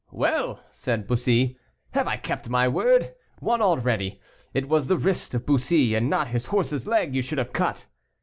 [0.09, 1.59] "Well!" said Bussy,
[1.91, 3.13] "have I kept my word?
[3.37, 4.19] one already.
[4.51, 7.85] It was the wrist of Bussy, and not his horse's leg, you should have cut."